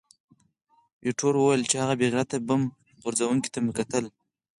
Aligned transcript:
ایټور 1.05 1.35
وویل 1.37 1.63
چې، 1.69 1.75
هغه 1.81 1.93
بې 1.99 2.07
غیرته 2.13 2.37
بم 2.47 2.61
غورځوونکي 3.01 3.49
ته 3.53 3.59
مې 3.63 3.71
کتل. 3.79 4.05